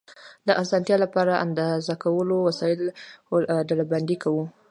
د 0.47 0.49
اسانتیا 0.63 0.97
لپاره 1.03 1.31
د 1.35 1.41
اندازه 1.45 1.93
کولو 2.03 2.35
وسایل 2.47 2.81
ډلبندي 3.69 4.17
کوو. 4.23 4.43